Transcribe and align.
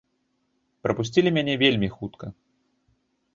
Прапусцілі 0.87 1.33
мяне 1.35 1.53
вельмі 1.65 1.89
хутка. 1.99 2.25